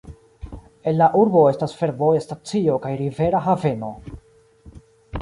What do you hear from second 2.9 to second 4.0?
rivera haveno.